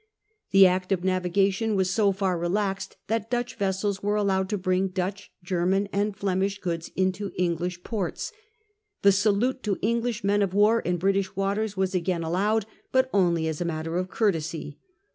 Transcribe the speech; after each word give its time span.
The 0.49 0.65
Act 0.65 0.91
of 0.91 1.03
Navigation 1.03 1.75
was 1.75 1.91
so 1.91 2.11
far 2.11 2.35
relaxed 2.35 2.97
that 3.05 3.29
Dutch 3.29 3.53
vessels 3.53 4.01
were 4.01 4.15
allowed 4.15 4.49
to 4.49 4.57
bring 4.57 4.87
Dutch, 4.87 5.31
German, 5.43 5.87
and 5.93 6.17
Flemish 6.17 6.59
goods 6.59 6.89
into 6.95 7.31
English 7.37 7.83
ports, 7.83 8.31
The 9.03 9.11
salute 9.11 9.61
to 9.61 9.77
English 9.83 10.23
men 10.23 10.41
of 10.41 10.55
war 10.55 10.79
in 10.79 10.97
British 10.97 11.35
waters 11.35 11.77
was 11.77 11.93
again 11.93 12.23
allowed, 12.23 12.65
but 12.91 13.11
only 13.13 13.47
as 13.47 13.61
a 13.61 13.63
matter 13.65 13.95
of 13.97 14.09
courtesy. 14.09 14.79